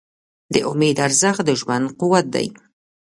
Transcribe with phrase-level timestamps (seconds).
[0.53, 2.47] د امید ارزښت د ژوند قوت دی.